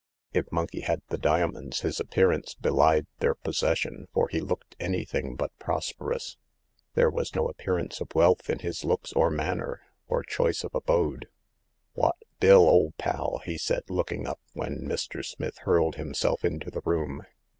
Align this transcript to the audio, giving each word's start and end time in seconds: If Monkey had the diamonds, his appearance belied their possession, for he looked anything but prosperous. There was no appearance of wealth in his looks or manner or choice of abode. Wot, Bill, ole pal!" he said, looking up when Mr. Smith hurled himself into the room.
If 0.33 0.51
Monkey 0.51 0.79
had 0.81 1.03
the 1.09 1.17
diamonds, 1.19 1.81
his 1.81 1.99
appearance 1.99 2.55
belied 2.55 3.05
their 3.19 3.35
possession, 3.35 4.07
for 4.11 4.29
he 4.29 4.41
looked 4.41 4.75
anything 4.79 5.35
but 5.35 5.55
prosperous. 5.59 6.37
There 6.95 7.11
was 7.11 7.35
no 7.35 7.47
appearance 7.47 8.01
of 8.01 8.15
wealth 8.15 8.49
in 8.49 8.57
his 8.57 8.83
looks 8.83 9.13
or 9.13 9.29
manner 9.29 9.81
or 10.07 10.23
choice 10.23 10.63
of 10.63 10.73
abode. 10.73 11.27
Wot, 11.93 12.17
Bill, 12.39 12.67
ole 12.67 12.95
pal!" 12.97 13.41
he 13.45 13.59
said, 13.59 13.91
looking 13.91 14.25
up 14.25 14.39
when 14.53 14.79
Mr. 14.79 15.23
Smith 15.23 15.59
hurled 15.65 15.97
himself 15.97 16.43
into 16.43 16.71
the 16.71 16.81
room. 16.83 17.21